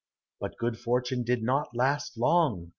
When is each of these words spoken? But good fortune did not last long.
But 0.39 0.57
good 0.57 0.79
fortune 0.79 1.21
did 1.23 1.43
not 1.43 1.75
last 1.75 2.17
long. 2.17 2.69